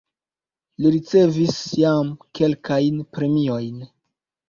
Li 0.83 0.91
ricevis 0.95 1.59
jam 1.83 2.11
kelkajn 2.41 3.01
premiojn. 3.15 3.83